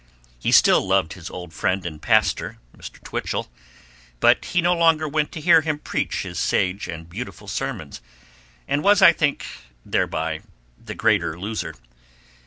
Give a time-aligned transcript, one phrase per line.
[0.39, 2.99] He still loved his old friend and pastor, Mr.
[3.03, 3.51] Twichell,
[4.19, 8.01] but he no longer went to hear him preach his sage and beautiful sermons,
[8.67, 9.45] and was, I think,
[9.85, 10.41] thereby
[10.83, 11.75] the greater loser.